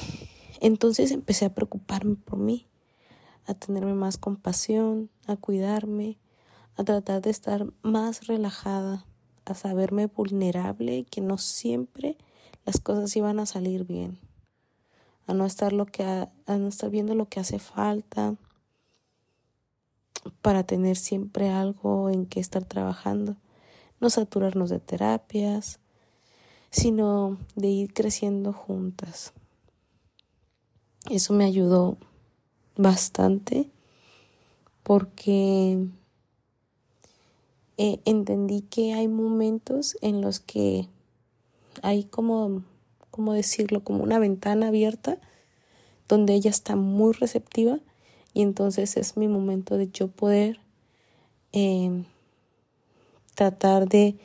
entonces 0.60 1.10
empecé 1.10 1.44
a 1.44 1.54
preocuparme 1.54 2.16
por 2.16 2.38
mí, 2.38 2.66
a 3.46 3.54
tenerme 3.54 3.94
más 3.94 4.16
compasión, 4.16 5.10
a 5.26 5.36
cuidarme, 5.36 6.18
a 6.76 6.84
tratar 6.84 7.22
de 7.22 7.30
estar 7.30 7.66
más 7.82 8.26
relajada, 8.26 9.04
a 9.44 9.54
saberme 9.54 10.06
vulnerable 10.06 10.98
y 10.98 11.04
que 11.04 11.20
no 11.20 11.38
siempre 11.38 12.16
las 12.64 12.80
cosas 12.80 13.16
iban 13.16 13.38
a 13.38 13.46
salir 13.46 13.84
bien, 13.84 14.18
a 15.26 15.34
no 15.34 15.46
estar 15.46 15.72
lo 15.72 15.86
que 15.86 16.04
a, 16.04 16.30
no 16.46 16.68
estar 16.68 16.90
viendo 16.90 17.14
lo 17.14 17.28
que 17.28 17.40
hace 17.40 17.58
falta 17.58 18.34
para 20.42 20.64
tener 20.64 20.96
siempre 20.96 21.50
algo 21.50 22.10
en 22.10 22.26
que 22.26 22.40
estar 22.40 22.64
trabajando, 22.64 23.36
no 24.00 24.10
saturarnos 24.10 24.70
de 24.70 24.80
terapias, 24.80 25.80
sino 26.70 27.38
de 27.54 27.68
ir 27.68 27.94
creciendo 27.94 28.52
juntas. 28.52 29.32
Eso 31.08 31.32
me 31.32 31.44
ayudó 31.44 31.96
bastante 32.76 33.70
porque 34.82 35.86
eh, 37.78 38.00
entendí 38.04 38.62
que 38.62 38.92
hay 38.92 39.08
momentos 39.08 39.96
en 40.00 40.20
los 40.20 40.40
que 40.40 40.88
hay 41.82 42.04
como, 42.04 42.62
como 43.10 43.32
decirlo, 43.32 43.84
como 43.84 44.02
una 44.02 44.18
ventana 44.18 44.68
abierta 44.68 45.18
donde 46.08 46.34
ella 46.34 46.50
está 46.50 46.76
muy 46.76 47.12
receptiva 47.12 47.80
y 48.32 48.42
entonces 48.42 48.96
es 48.96 49.16
mi 49.16 49.28
momento 49.28 49.76
de 49.76 49.88
yo 49.88 50.08
poder 50.08 50.60
eh, 51.52 52.04
tratar 53.36 53.88
de 53.88 54.16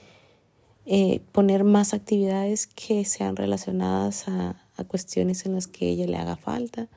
eh, 0.88 1.22
poner 1.32 1.64
más 1.64 1.94
actividades 1.94 2.66
que 2.66 3.06
sean 3.06 3.36
relacionadas 3.36 4.28
a, 4.28 4.66
a 4.76 4.84
cuestiones 4.84 5.46
en 5.46 5.54
las 5.54 5.68
que 5.68 5.88
ella 5.90 6.08
le 6.08 6.18
haga 6.18 6.38
falta 6.38 6.90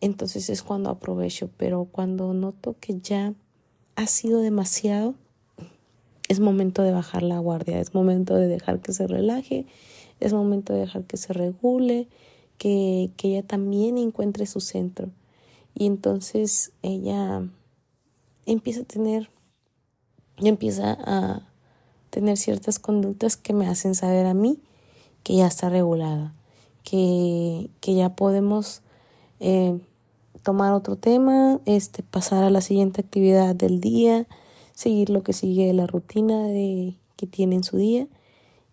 entonces 0.00 0.48
es 0.48 0.62
cuando 0.62 0.90
aprovecho, 0.90 1.50
pero 1.56 1.86
cuando 1.90 2.32
noto 2.32 2.76
que 2.80 3.00
ya 3.00 3.34
ha 3.96 4.06
sido 4.06 4.40
demasiado, 4.40 5.14
es 6.28 6.40
momento 6.40 6.82
de 6.82 6.92
bajar 6.92 7.22
la 7.22 7.38
guardia, 7.38 7.80
es 7.80 7.94
momento 7.94 8.36
de 8.36 8.46
dejar 8.46 8.80
que 8.80 8.92
se 8.92 9.06
relaje, 9.06 9.66
es 10.20 10.32
momento 10.32 10.72
de 10.72 10.80
dejar 10.80 11.04
que 11.04 11.16
se 11.16 11.32
regule, 11.32 12.08
que, 12.58 13.10
que 13.16 13.28
ella 13.28 13.42
también 13.42 13.98
encuentre 13.98 14.46
su 14.46 14.60
centro. 14.60 15.10
Y 15.74 15.86
entonces 15.86 16.72
ella 16.82 17.42
empieza 18.46 18.82
a 18.82 18.84
tener, 18.84 19.30
empieza 20.46 20.96
a 21.04 21.42
tener 22.10 22.36
ciertas 22.36 22.78
conductas 22.78 23.36
que 23.36 23.52
me 23.52 23.66
hacen 23.66 23.94
saber 23.94 24.26
a 24.26 24.34
mí 24.34 24.58
que 25.22 25.36
ya 25.36 25.46
está 25.46 25.68
regulada, 25.68 26.32
que, 26.84 27.70
que 27.80 27.94
ya 27.94 28.14
podemos 28.14 28.82
eh, 29.40 29.78
tomar 30.42 30.72
otro 30.72 30.96
tema, 30.96 31.60
este, 31.66 32.02
pasar 32.02 32.44
a 32.44 32.50
la 32.50 32.60
siguiente 32.60 33.00
actividad 33.00 33.54
del 33.54 33.80
día, 33.80 34.26
seguir 34.72 35.10
lo 35.10 35.22
que 35.22 35.32
sigue 35.32 35.72
la 35.72 35.86
rutina 35.86 36.46
de, 36.46 36.94
que 37.16 37.26
tiene 37.26 37.56
en 37.56 37.64
su 37.64 37.76
día 37.76 38.06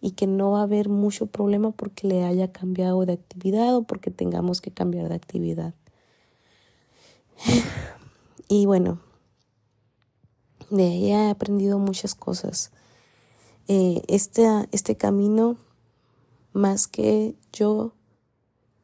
y 0.01 0.11
que 0.11 0.27
no 0.27 0.51
va 0.51 0.59
a 0.59 0.63
haber 0.63 0.87
mucho 0.87 1.25
problema 1.25 1.71
porque 1.71 2.07
le 2.07 2.23
haya 2.23 2.51
cambiado 2.51 3.05
de 3.05 3.13
actividad 3.13 3.75
o 3.75 3.83
porque 3.83 4.11
tengamos 4.11 4.61
que 4.61 4.71
cambiar 4.71 5.09
de 5.09 5.15
actividad. 5.15 5.73
Y 8.47 8.67
bueno, 8.67 8.99
de 10.69 10.87
ella 10.87 11.27
he 11.27 11.29
aprendido 11.29 11.79
muchas 11.79 12.15
cosas. 12.15 12.71
Este, 13.67 14.45
este 14.71 14.95
camino, 14.95 15.57
más 16.53 16.87
que 16.87 17.35
yo 17.51 17.93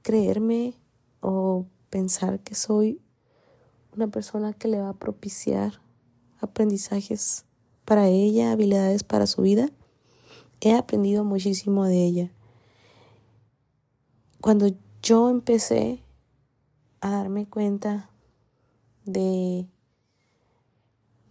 creerme 0.01 0.73
o 1.21 1.65
pensar 1.89 2.39
que 2.39 2.55
soy 2.55 2.99
una 3.95 4.07
persona 4.07 4.53
que 4.53 4.67
le 4.67 4.81
va 4.81 4.89
a 4.89 4.93
propiciar 4.93 5.81
aprendizajes 6.39 7.45
para 7.85 8.07
ella, 8.07 8.51
habilidades 8.51 9.03
para 9.03 9.27
su 9.27 9.41
vida. 9.41 9.69
He 10.61 10.73
aprendido 10.73 11.23
muchísimo 11.23 11.85
de 11.85 12.05
ella. 12.05 12.31
Cuando 14.39 14.69
yo 15.03 15.29
empecé 15.29 16.03
a 17.01 17.11
darme 17.11 17.47
cuenta 17.47 18.09
de, 19.05 19.67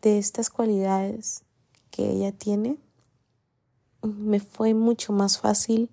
de 0.02 0.18
estas 0.18 0.50
cualidades 0.50 1.42
que 1.90 2.10
ella 2.10 2.32
tiene, 2.32 2.78
me 4.02 4.40
fue 4.40 4.74
mucho 4.74 5.12
más 5.12 5.38
fácil 5.38 5.90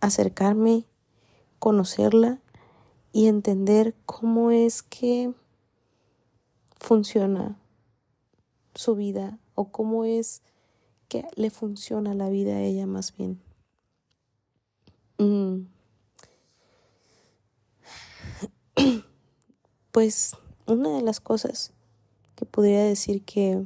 acercarme, 0.00 0.84
conocerla 1.58 2.40
y 3.12 3.28
entender 3.28 3.94
cómo 4.04 4.50
es 4.50 4.82
que 4.82 5.32
funciona 6.78 7.56
su 8.74 8.94
vida 8.94 9.38
o 9.54 9.70
cómo 9.70 10.04
es 10.04 10.42
que 11.08 11.26
le 11.34 11.50
funciona 11.50 12.14
la 12.14 12.28
vida 12.28 12.56
a 12.56 12.60
ella 12.60 12.86
más 12.86 13.16
bien. 13.16 13.40
Mm. 15.18 15.66
Pues 19.92 20.32
una 20.66 20.90
de 20.90 21.00
las 21.00 21.20
cosas 21.20 21.72
que 22.36 22.44
podría 22.44 22.84
decir 22.84 23.22
que, 23.24 23.64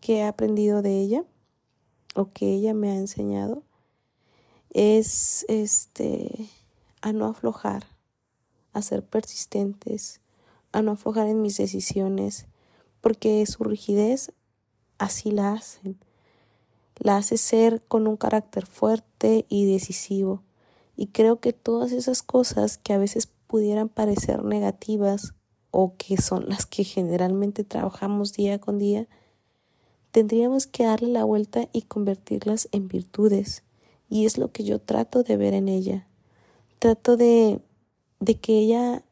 que 0.00 0.18
he 0.18 0.24
aprendido 0.24 0.82
de 0.82 0.98
ella 0.98 1.24
o 2.14 2.32
que 2.32 2.52
ella 2.52 2.74
me 2.74 2.90
ha 2.90 2.96
enseñado 2.96 3.62
es 4.70 5.44
este 5.48 6.48
a 7.00 7.12
no 7.12 7.26
aflojar 7.26 7.86
a 8.72 8.82
ser 8.82 9.04
persistentes, 9.04 10.20
a 10.72 10.82
no 10.82 10.92
aflojar 10.92 11.26
en 11.26 11.42
mis 11.42 11.56
decisiones, 11.56 12.46
porque 13.00 13.44
su 13.46 13.64
rigidez 13.64 14.32
así 14.98 15.30
la 15.30 15.52
hacen. 15.52 15.98
La 16.96 17.16
hace 17.16 17.36
ser 17.36 17.82
con 17.86 18.06
un 18.06 18.16
carácter 18.16 18.66
fuerte 18.66 19.46
y 19.48 19.70
decisivo. 19.70 20.42
Y 20.96 21.08
creo 21.08 21.38
que 21.38 21.52
todas 21.52 21.92
esas 21.92 22.22
cosas 22.22 22.78
que 22.78 22.92
a 22.92 22.98
veces 22.98 23.28
pudieran 23.46 23.88
parecer 23.88 24.42
negativas 24.44 25.34
o 25.70 25.94
que 25.96 26.16
son 26.16 26.48
las 26.48 26.66
que 26.66 26.84
generalmente 26.84 27.64
trabajamos 27.64 28.32
día 28.32 28.58
con 28.58 28.78
día, 28.78 29.06
tendríamos 30.10 30.66
que 30.66 30.84
darle 30.84 31.08
la 31.08 31.24
vuelta 31.24 31.68
y 31.72 31.82
convertirlas 31.82 32.68
en 32.72 32.88
virtudes. 32.88 33.62
Y 34.08 34.26
es 34.26 34.38
lo 34.38 34.52
que 34.52 34.64
yo 34.64 34.80
trato 34.80 35.22
de 35.22 35.36
ver 35.36 35.54
en 35.54 35.68
ella. 35.68 36.06
Trato 36.78 37.16
de 37.16 37.60
de 38.20 38.36
que 38.36 38.58
ella 38.58 39.04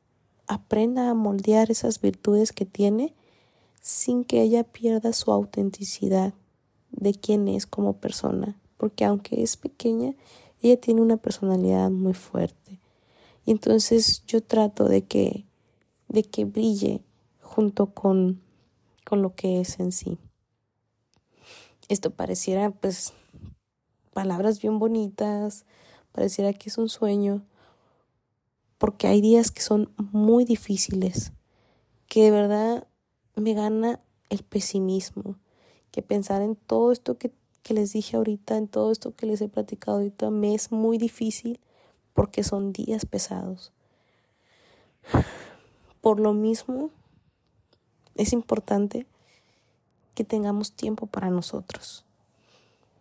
aprenda 0.47 1.11
a 1.11 1.15
moldear 1.15 1.71
esas 1.71 2.01
virtudes 2.01 2.53
que 2.53 2.67
tiene 2.67 3.15
sin 3.81 4.25
que 4.25 4.43
ella 4.43 4.65
pierda 4.65 5.13
su 5.13 5.31
autenticidad 5.31 6.35
de 6.91 7.15
quién 7.15 7.49
es 7.49 7.67
como 7.67 7.95
persona, 7.99 8.59
porque 8.77 9.05
aunque 9.05 9.43
es 9.43 9.57
pequeña, 9.57 10.15
ella 10.61 10.81
tiene 10.81 11.03
una 11.03 11.17
personalidad 11.17 11.91
muy 11.91 12.15
fuerte. 12.15 12.81
Y 13.45 13.53
entonces 13.53 14.25
yo 14.27 14.43
trato 14.43 14.89
de 14.89 15.05
que 15.05 15.46
de 16.09 16.23
que 16.25 16.45
brille 16.45 17.03
junto 17.41 17.87
con 17.87 18.41
con 19.07 19.23
lo 19.23 19.37
que 19.37 19.61
es 19.61 19.79
en 19.79 19.93
sí. 19.93 20.19
Esto 21.89 22.11
pareciera 22.11 22.73
pues 22.73 23.13
palabras 24.13 24.61
bien 24.61 24.81
bonitas, 24.81 25.65
pareciera 26.11 26.53
que 26.53 26.69
es 26.69 26.77
un 26.77 26.89
sueño, 26.89 27.45
porque 28.79 29.07
hay 29.07 29.21
días 29.21 29.53
que 29.53 29.61
son 29.61 29.93
muy 29.97 30.45
difíciles, 30.45 31.33
que 32.09 32.25
de 32.25 32.31
verdad 32.33 32.89
me 33.37 33.55
gana 33.55 34.01
el 34.29 34.43
pesimismo, 34.43 35.37
que 35.93 36.03
pensar 36.03 36.43
en 36.43 36.57
todo 36.57 36.91
esto 36.91 37.17
que, 37.17 37.31
que 37.63 37.75
les 37.75 37.93
dije 37.93 38.17
ahorita, 38.17 38.57
en 38.57 38.67
todo 38.67 38.91
esto 38.91 39.15
que 39.15 39.27
les 39.27 39.41
he 39.41 39.49
platicado 39.49 39.99
ahorita, 39.99 40.31
me 40.31 40.53
es 40.53 40.73
muy 40.73 40.99
difícil 40.99 41.61
porque 42.13 42.43
son 42.43 42.73
días 42.73 43.07
pesados. 43.07 43.73
Por 46.07 46.21
lo 46.21 46.35
mismo, 46.35 46.91
es 48.15 48.33
importante 48.33 49.09
que 50.15 50.23
tengamos 50.23 50.71
tiempo 50.71 51.09
para 51.09 51.31
nosotros. 51.31 52.05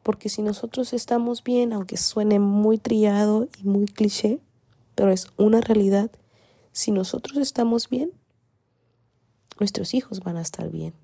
Porque 0.02 0.28
si 0.28 0.42
nosotros 0.42 0.92
estamos 0.92 1.44
bien, 1.44 1.72
aunque 1.72 1.98
suene 1.98 2.40
muy 2.40 2.80
trillado 2.80 3.48
y 3.62 3.68
muy 3.68 3.86
cliché, 3.86 4.40
pero 4.96 5.12
es 5.12 5.28
una 5.38 5.62
realidad, 5.62 6.10
si 6.72 6.90
nosotros 6.90 7.38
estamos 7.38 7.90
bien, 7.90 8.12
nuestros 9.60 9.94
hijos 9.94 10.22
van 10.22 10.38
a 10.38 10.42
estar 10.42 10.72
bien. 10.72 10.96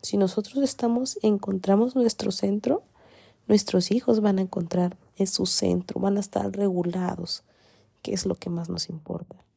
Si 0.00 0.16
nosotros 0.16 0.62
estamos, 0.62 1.18
encontramos 1.22 1.96
nuestro 1.96 2.30
centro, 2.30 2.84
nuestros 3.48 3.90
hijos 3.90 4.20
van 4.20 4.38
a 4.38 4.42
encontrar 4.42 4.96
en 5.16 5.26
su 5.26 5.44
centro, 5.44 5.98
van 6.00 6.18
a 6.18 6.20
estar 6.20 6.52
regulados, 6.52 7.42
que 8.02 8.14
es 8.14 8.26
lo 8.26 8.36
que 8.36 8.48
más 8.48 8.68
nos 8.68 8.88
importa. 8.88 9.47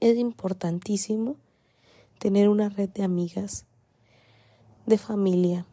Es 0.00 0.18
importantísimo 0.18 1.36
tener 2.18 2.48
una 2.48 2.68
red 2.68 2.88
de 2.90 3.02
amigas, 3.02 3.64
de 4.84 4.98
familia, 4.98 5.66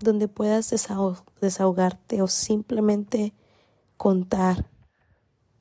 donde 0.00 0.28
puedas 0.28 0.70
desahogarte 1.40 2.22
o 2.22 2.28
simplemente 2.28 3.32
contar 3.96 4.68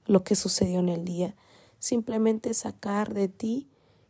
lo 0.05 0.23
que 0.23 0.35
sucedió 0.35 0.79
en 0.79 0.89
el 0.89 1.05
día, 1.05 1.35
simplemente 1.79 2.53
sacar 2.53 3.13
de 3.13 3.27
ti 3.27 3.67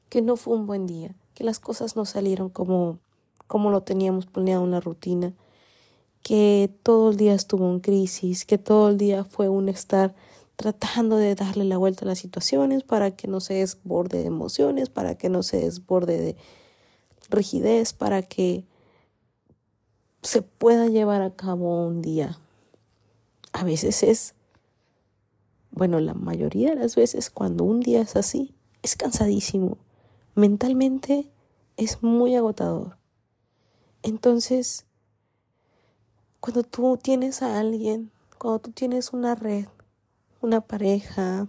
que 0.10 0.22
no 0.22 0.36
fue 0.36 0.56
un 0.56 0.68
buen 0.68 0.88
día, 0.88 1.16
que 1.34 1.44
las 1.44 1.60
cosas 1.60 1.96
no 1.96 2.06
salieron 2.06 2.50
como, 2.50 3.00
como 3.48 3.72
lo 3.72 3.84
teníamos 3.84 4.26
planeado 4.26 4.66
en 4.66 4.72
la 4.72 4.82
rutina, 4.82 5.34
que 6.22 6.74
todo 6.84 7.12
el 7.12 7.18
día 7.18 7.34
estuvo 7.34 7.70
en 7.70 7.80
crisis, 7.80 8.46
que 8.46 8.58
todo 8.58 8.90
el 8.90 8.98
día 8.98 9.24
fue 9.24 9.50
un 9.50 9.70
estar 9.70 10.14
tratando 10.62 11.18
de 11.18 11.36
darle 11.36 11.66
la 11.66 11.78
vuelta 11.78 12.06
a 12.06 12.08
las 12.08 12.20
situaciones 12.20 12.84
para 12.84 13.12
que 13.12 13.28
no 13.28 13.40
se 13.42 13.56
desborde 13.56 14.20
de 14.20 14.28
emociones, 14.28 14.90
para 14.90 15.16
que 15.16 15.30
no 15.30 15.44
se 15.44 15.58
desborde 15.58 16.18
de 16.18 16.36
rigidez, 17.30 17.94
para 17.94 18.22
que 18.22 18.66
se 20.22 20.42
pueda 20.42 20.88
llevar 20.88 21.22
a 21.22 21.36
cabo 21.36 21.88
un 21.88 22.02
día. 22.02 22.38
A 23.54 23.64
veces 23.64 24.04
es, 24.04 24.36
bueno, 25.72 26.00
la 26.00 26.14
mayoría 26.14 26.70
de 26.70 26.76
las 26.76 26.96
veces 26.96 27.30
cuando 27.30 27.64
un 27.64 27.80
día 27.80 28.02
es 28.02 28.16
así, 28.16 28.54
es 28.84 28.96
cansadísimo. 28.96 29.78
Mentalmente 30.36 31.32
es 31.76 32.04
muy 32.04 32.36
agotador. 32.36 32.98
Entonces, 34.04 34.86
cuando 36.40 36.64
tú 36.64 36.98
tienes 37.02 37.42
a 37.42 37.60
alguien, 37.60 38.12
cuando 38.38 38.60
tú 38.60 38.72
tienes 38.72 39.14
una 39.14 39.36
red, 39.36 39.66
una 40.42 40.62
pareja, 40.62 41.48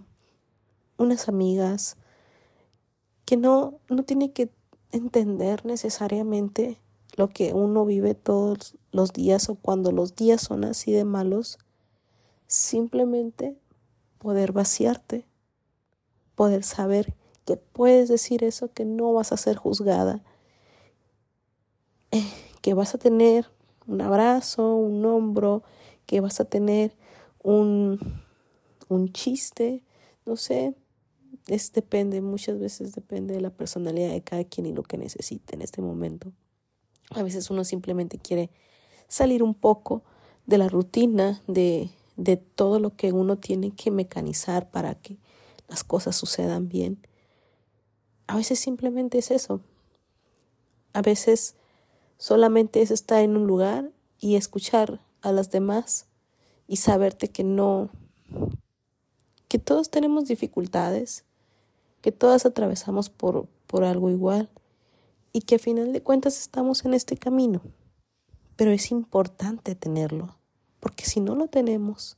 unas 0.97 1.27
amigas, 1.27 1.97
que 3.25 3.37
no, 3.37 3.79
no 3.89 4.03
tiene 4.03 4.31
que 4.31 4.51
entender 4.91 5.65
necesariamente 5.65 6.79
lo 7.15 7.29
que 7.29 7.53
uno 7.53 7.85
vive 7.85 8.15
todos 8.15 8.75
los 8.91 9.13
días 9.13 9.49
o 9.49 9.55
cuando 9.55 9.91
los 9.91 10.15
días 10.15 10.41
son 10.41 10.63
así 10.63 10.91
de 10.91 11.05
malos, 11.05 11.59
simplemente 12.47 13.57
poder 14.17 14.51
vaciarte, 14.51 15.25
poder 16.35 16.63
saber 16.63 17.13
que 17.45 17.57
puedes 17.57 18.09
decir 18.09 18.43
eso, 18.43 18.71
que 18.71 18.85
no 18.85 19.13
vas 19.13 19.31
a 19.31 19.37
ser 19.37 19.57
juzgada, 19.57 20.23
eh, 22.11 22.23
que 22.61 22.73
vas 22.73 22.95
a 22.95 22.97
tener 22.97 23.49
un 23.85 24.01
abrazo, 24.01 24.75
un 24.75 25.05
hombro, 25.05 25.63
que 26.05 26.21
vas 26.21 26.39
a 26.39 26.45
tener 26.45 26.95
un, 27.41 28.22
un 28.89 29.11
chiste, 29.11 29.83
no 30.25 30.35
sé, 30.35 30.75
es 31.47 31.71
depende, 31.73 32.21
muchas 32.21 32.59
veces 32.59 32.93
depende 32.93 33.33
de 33.33 33.41
la 33.41 33.49
personalidad 33.49 34.11
de 34.11 34.21
cada 34.21 34.43
quien 34.43 34.65
y 34.65 34.73
lo 34.73 34.83
que 34.83 34.97
necesite 34.97 35.55
en 35.55 35.61
este 35.61 35.81
momento. 35.81 36.31
A 37.11 37.23
veces 37.23 37.49
uno 37.49 37.63
simplemente 37.63 38.17
quiere 38.17 38.49
salir 39.07 39.43
un 39.43 39.53
poco 39.53 40.03
de 40.45 40.57
la 40.57 40.69
rutina, 40.69 41.41
de, 41.47 41.89
de 42.15 42.37
todo 42.37 42.79
lo 42.79 42.95
que 42.95 43.11
uno 43.11 43.37
tiene 43.37 43.71
que 43.71 43.91
mecanizar 43.91 44.69
para 44.71 44.95
que 44.95 45.17
las 45.67 45.83
cosas 45.83 46.15
sucedan 46.15 46.69
bien. 46.69 47.05
A 48.27 48.37
veces 48.37 48.59
simplemente 48.59 49.17
es 49.17 49.31
eso. 49.31 49.61
A 50.93 51.01
veces 51.01 51.55
solamente 52.17 52.81
es 52.81 52.91
estar 52.91 53.21
en 53.21 53.35
un 53.35 53.47
lugar 53.47 53.91
y 54.19 54.35
escuchar 54.35 55.01
a 55.21 55.31
las 55.31 55.51
demás 55.51 56.07
y 56.67 56.77
saberte 56.77 57.29
que 57.29 57.43
no, 57.43 57.89
que 59.53 59.59
todos 59.59 59.91
tenemos 59.91 60.25
dificultades, 60.25 61.25
que 62.01 62.11
todas 62.11 62.47
atravesamos 62.47 63.11
por, 63.11 63.45
por 63.67 63.83
algo 63.83 64.09
igual 64.09 64.49
y 65.31 65.41
que 65.41 65.57
a 65.57 65.59
final 65.59 65.93
de 65.93 66.01
cuentas 66.01 66.39
estamos 66.39 66.85
en 66.85 66.95
este 66.95 67.17
camino. 67.17 67.61
Pero 68.55 68.71
es 68.71 68.89
importante 68.89 69.75
tenerlo, 69.75 70.39
porque 70.79 71.05
si 71.05 71.19
no 71.19 71.35
lo 71.35 71.49
tenemos, 71.49 72.17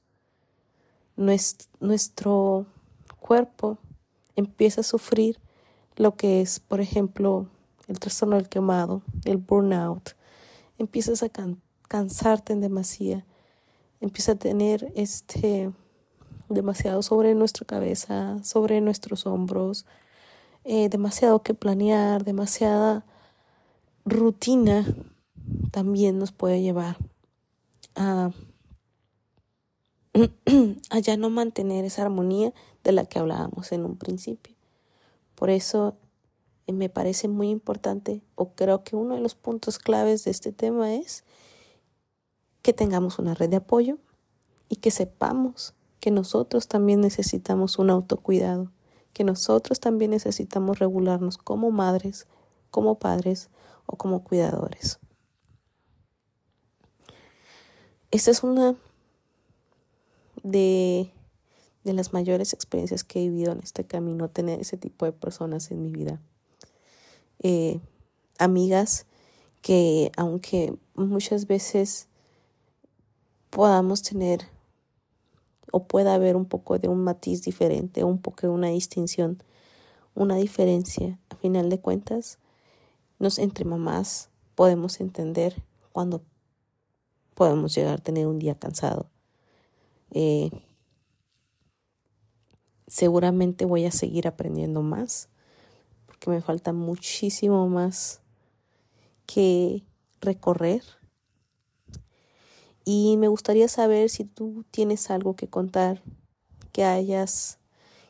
nuestro 1.17 2.67
cuerpo 3.19 3.79
empieza 4.37 4.79
a 4.79 4.85
sufrir 4.85 5.37
lo 5.97 6.15
que 6.15 6.39
es, 6.39 6.61
por 6.61 6.79
ejemplo, 6.79 7.49
el 7.89 7.99
trastorno 7.99 8.37
del 8.37 8.47
quemado, 8.47 9.01
el 9.25 9.35
burnout. 9.35 10.11
Empiezas 10.77 11.21
a 11.21 11.29
cansarte 11.89 12.53
en 12.53 12.61
demasía, 12.61 13.25
empieza 13.99 14.31
a 14.31 14.35
tener 14.35 14.89
este 14.95 15.73
demasiado 16.49 17.01
sobre 17.01 17.35
nuestra 17.35 17.65
cabeza, 17.65 18.43
sobre 18.43 18.81
nuestros 18.81 19.25
hombros, 19.25 19.85
eh, 20.63 20.89
demasiado 20.89 21.41
que 21.43 21.53
planear, 21.53 22.23
demasiada 22.23 23.05
rutina 24.05 24.85
también 25.71 26.17
nos 26.19 26.31
puede 26.31 26.61
llevar 26.61 26.97
a, 27.95 28.31
a 30.89 30.99
ya 30.99 31.17
no 31.17 31.29
mantener 31.29 31.85
esa 31.85 32.03
armonía 32.03 32.53
de 32.83 32.91
la 32.91 33.05
que 33.05 33.19
hablábamos 33.19 33.71
en 33.71 33.85
un 33.85 33.97
principio. 33.97 34.55
Por 35.35 35.49
eso 35.49 35.97
eh, 36.67 36.73
me 36.73 36.89
parece 36.89 37.27
muy 37.27 37.49
importante 37.49 38.21
o 38.35 38.49
creo 38.53 38.83
que 38.83 38.95
uno 38.95 39.15
de 39.15 39.21
los 39.21 39.35
puntos 39.35 39.79
claves 39.79 40.23
de 40.23 40.31
este 40.31 40.51
tema 40.51 40.95
es 40.95 41.23
que 42.61 42.73
tengamos 42.73 43.19
una 43.19 43.35
red 43.35 43.49
de 43.49 43.57
apoyo 43.57 43.97
y 44.69 44.77
que 44.77 44.91
sepamos 44.91 45.73
que 46.05 46.11
nosotros 46.11 46.67
también 46.67 47.01
necesitamos 47.01 47.79
un 47.79 47.89
autocuidado, 47.89 48.71
que 49.11 49.23
nosotros 49.23 49.79
también 49.79 50.11
necesitamos 50.11 50.77
regularnos 50.77 51.39
como 51.39 51.71
madres, 51.71 52.27
como 52.69 52.99
padres 52.99 53.49
o 53.87 53.97
como 53.97 54.23
cuidadores. 54.23 54.99
Esta 58.11 58.29
es 58.29 58.43
una 58.43 58.75
de, 60.43 61.11
las 61.83 62.13
mayores 62.13 62.53
experiencias 62.53 63.03
que 63.03 63.23
he 63.23 63.29
vivido 63.29 63.53
en 63.53 63.61
este 63.61 63.83
camino, 63.83 64.29
tener 64.29 64.61
ese 64.61 64.77
tipo 64.77 65.05
de 65.05 65.11
personas 65.11 65.71
en 65.71 65.81
mi 65.81 65.91
vida. 65.91 66.21
Eh, 67.39 67.79
amigas 68.37 69.07
que 69.63 70.11
aunque 70.17 70.77
muchas 70.93 71.47
veces 71.47 72.09
podamos 73.49 74.03
tener 74.03 74.53
o 75.71 75.85
pueda 75.87 76.13
haber 76.13 76.35
un 76.35 76.45
poco 76.45 76.79
de 76.79 76.87
un 76.87 77.03
matiz 77.03 77.43
diferente, 77.43 78.03
un 78.03 78.19
poco 78.19 78.47
de 78.47 78.49
una 78.49 78.67
distinción, 78.67 79.41
una 80.13 80.35
diferencia. 80.35 81.19
A 81.29 81.35
final 81.35 81.69
de 81.69 81.79
cuentas, 81.79 82.39
nos 83.19 83.39
entre 83.39 83.65
mamás 83.65 84.29
podemos 84.55 84.99
entender 84.99 85.61
cuando 85.91 86.21
podemos 87.33 87.75
llegar 87.75 87.95
a 87.95 88.03
tener 88.03 88.27
un 88.27 88.39
día 88.39 88.55
cansado. 88.55 89.09
Eh, 90.11 90.49
seguramente 92.87 93.65
voy 93.65 93.85
a 93.85 93.91
seguir 93.91 94.27
aprendiendo 94.27 94.81
más 94.81 95.29
porque 96.05 96.29
me 96.29 96.41
falta 96.41 96.71
muchísimo 96.71 97.67
más 97.67 98.21
que 99.25 99.83
recorrer 100.21 100.83
y 102.85 103.17
me 103.17 103.27
gustaría 103.27 103.67
saber 103.67 104.11
si 104.11 104.23
tú 104.23 104.63
tienes 104.69 105.09
algo 105.09 105.35
que 105.35 105.47
contar, 105.47 106.03
que 106.71 106.83
hayas, 106.83 107.57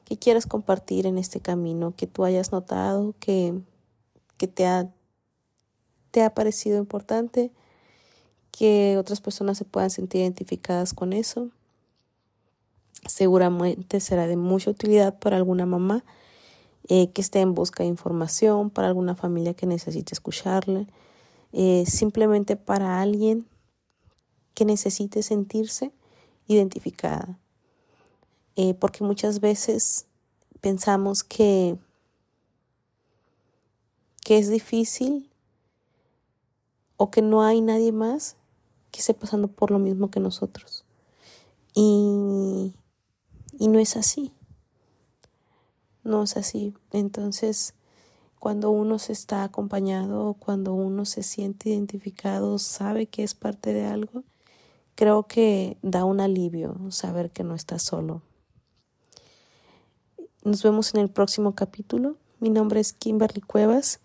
que 0.04 0.18
quieras 0.18 0.46
compartir 0.46 1.08
en 1.08 1.18
este 1.18 1.40
camino, 1.40 1.94
que 1.96 2.08
tú 2.08 2.26
hayas 2.26 2.52
notado, 2.52 3.16
que, 3.20 3.54
que 4.38 4.48
te 4.48 4.68
ha, 4.68 4.92
te 6.12 6.24
ha 6.24 6.34
parecido 6.34 6.78
importante, 6.78 7.52
que 8.52 8.98
otras 8.98 9.22
personas 9.22 9.58
se 9.58 9.64
puedan 9.64 9.90
sentir 9.90 10.22
identificadas 10.22 10.94
con 10.94 11.14
eso. 11.14 11.50
Seguramente 13.08 14.02
será 14.02 14.28
de 14.28 14.36
mucha 14.36 14.72
utilidad 14.72 15.18
para 15.20 15.38
alguna 15.38 15.66
mamá 15.66 16.04
eh, 16.90 17.12
que 17.12 17.22
esté 17.22 17.40
en 17.40 17.54
busca 17.54 17.84
de 17.84 17.90
información, 17.90 18.70
para 18.70 18.90
alguna 18.90 19.16
familia 19.16 19.54
que 19.54 19.68
necesite 19.68 20.14
escucharle, 20.14 20.88
eh, 21.54 21.86
simplemente 21.88 22.58
para 22.58 23.02
alguien 23.02 23.46
que 24.56 24.66
necesite 24.66 25.22
sentirse 25.22 25.92
identificada. 26.48 27.38
Eh, 28.56 28.74
porque 28.74 29.04
muchas 29.04 29.42
veces 29.42 30.08
pensamos 30.62 31.24
que, 31.24 31.78
que 34.24 34.38
es 34.38 34.50
difícil 34.50 35.30
o 36.98 37.12
que 37.12 37.22
no 37.22 37.44
hay 37.44 37.62
nadie 37.62 37.92
más 37.92 38.38
que 38.92 39.02
esté 39.02 39.14
pasando 39.14 39.50
por 39.50 39.72
lo 39.72 39.80
mismo 39.80 40.10
que 40.10 40.22
nosotros. 40.22 40.86
Y, 41.74 42.74
y 43.60 43.68
no 43.68 43.80
es 43.80 43.98
así. 43.98 44.32
No 46.04 46.24
es 46.24 46.38
así. 46.38 46.74
Entonces, 46.92 47.74
cuando 48.40 48.70
uno 48.70 49.00
se 49.00 49.12
está 49.12 49.44
acompañado, 49.44 50.36
cuando 50.40 50.74
uno 50.74 51.04
se 51.04 51.24
siente 51.24 51.70
identificado, 51.70 52.58
sabe 52.60 53.08
que 53.08 53.24
es 53.24 53.34
parte 53.34 53.74
de 53.74 53.86
algo, 53.86 54.24
creo 54.96 55.24
que 55.24 55.78
da 55.82 56.06
un 56.06 56.20
alivio 56.20 56.76
saber 56.90 57.32
que 57.32 57.44
no 57.44 57.56
está 57.56 57.80
solo. 57.80 58.22
Nos 60.44 60.64
vemos 60.64 60.94
en 60.94 61.02
el 61.02 61.10
próximo 61.10 61.56
capítulo. 61.56 62.18
Mi 62.40 62.50
nombre 62.50 62.80
es 62.80 62.94
Kimberly 62.94 63.42
Cuevas. 63.42 64.00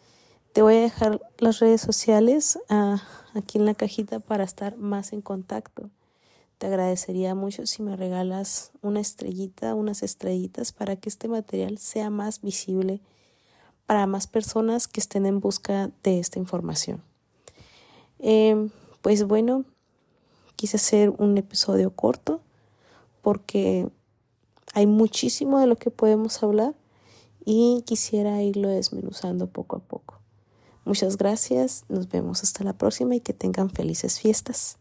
Te 0.53 0.63
voy 0.63 0.77
a 0.77 0.81
dejar 0.81 1.21
las 1.39 1.61
redes 1.61 1.81
sociales 1.81 2.59
ah, 2.69 3.03
aquí 3.35 3.59
en 3.59 3.67
la 3.67 3.75
cajita 3.75 4.21
para 4.21 4.45
estar 4.45 4.77
más 4.77 5.13
en 5.13 5.21
contacto. 5.21 5.91
Te 6.59 6.67
agradecería 6.67 7.35
mucho 7.35 7.67
si 7.67 7.83
me 7.83 7.97
regalas 7.97 8.73
una 8.83 9.01
estrellita, 9.01 9.75
unas 9.75 10.03
estrellitas 10.03 10.73
para 10.73 10.97
que 10.97 11.09
este 11.09 11.29
material 11.29 11.79
sea 11.79 12.11
más 12.11 12.43
visible 12.43 13.01
para 13.87 14.07
más 14.07 14.27
personas 14.27 14.87
que 14.87 15.01
estén 15.01 15.27
en 15.27 15.41
busca 15.41 15.91
de 16.05 16.21
esta 16.21 16.39
información. 16.39 17.03
Em, 18.21 18.71
pues 19.03 19.25
bueno, 19.25 19.65
quise 20.61 20.77
hacer 20.77 21.09
un 21.17 21.39
episodio 21.39 21.91
corto 21.91 22.43
porque 23.23 23.89
hay 24.75 24.87
muchísimo 24.87 25.59
de 25.59 25.67
lo 25.67 25.77
que 25.77 25.91
podemos 25.91 26.43
hablar 26.43 26.75
y 27.47 27.83
quisiera 27.87 28.43
irlo 28.43 28.69
desmenuzando 28.69 29.47
poco 29.47 29.77
a 29.77 29.79
poco. 29.79 30.21
Muchas 30.85 31.17
gracias, 31.17 31.87
nos 31.89 32.11
vemos 32.11 32.43
hasta 32.43 32.63
la 32.63 32.75
próxima 32.75 33.15
y 33.15 33.21
que 33.21 33.33
tengan 33.33 33.71
felices 33.71 34.21
fiestas. 34.21 34.77